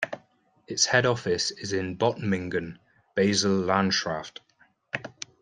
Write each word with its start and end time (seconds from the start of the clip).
Its 0.67 0.87
head 0.87 1.05
office 1.05 1.51
is 1.51 1.73
in 1.73 1.95
Bottmingen, 1.95 2.79
Basel-Landschaft. 3.13 4.39